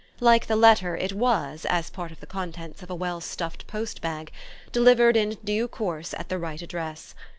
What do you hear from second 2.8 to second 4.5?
of a well stuffed post bag,